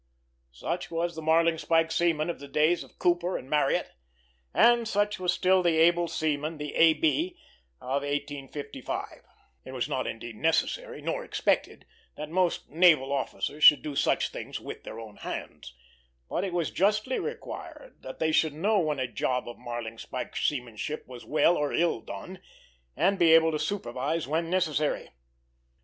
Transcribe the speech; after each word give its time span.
Such 0.51 0.89
was 0.89 1.13
the 1.15 1.21
marling 1.21 1.59
spike 1.59 1.91
seaman 1.91 2.31
of 2.31 2.39
the 2.39 2.47
days 2.47 2.83
of 2.83 2.97
Cooper 2.97 3.37
and 3.37 3.47
Marryat, 3.47 3.91
and 4.51 4.87
such 4.87 5.19
was 5.19 5.31
still 5.31 5.61
the 5.61 5.77
able 5.77 6.07
seaman, 6.07 6.57
the 6.57 6.73
"A.B.," 6.73 7.37
of 7.79 8.01
1855. 8.01 9.21
It 9.63 9.73
was 9.73 9.87
not 9.87 10.07
indeed 10.07 10.37
necessary, 10.37 11.03
nor 11.03 11.23
expected, 11.23 11.85
that 12.17 12.31
most 12.31 12.67
naval 12.67 13.11
officers 13.11 13.63
should 13.63 13.83
do 13.83 13.95
such 13.95 14.29
things 14.29 14.59
with 14.59 14.85
their 14.85 14.99
own 14.99 15.17
hands; 15.17 15.75
but 16.27 16.43
it 16.43 16.51
was 16.51 16.71
justly 16.71 17.19
required 17.19 17.97
that 18.01 18.17
they 18.17 18.31
should 18.31 18.55
know 18.55 18.79
when 18.79 18.97
a 18.99 19.07
job 19.07 19.47
of 19.47 19.59
marling 19.59 19.99
spike 19.99 20.35
seamanship 20.35 21.07
was 21.07 21.25
well 21.25 21.55
or 21.55 21.71
ill 21.73 22.01
done, 22.01 22.41
and 22.97 23.19
be 23.19 23.35
able 23.35 23.51
to 23.51 23.59
supervise, 23.59 24.27
when 24.27 24.49
necessary. 24.49 25.11